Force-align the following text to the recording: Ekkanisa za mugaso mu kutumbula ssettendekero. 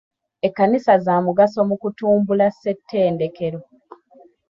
Ekkanisa 0.47 0.93
za 1.05 1.15
mugaso 1.25 1.59
mu 1.69 1.75
kutumbula 1.81 2.47
ssettendekero. 2.51 3.59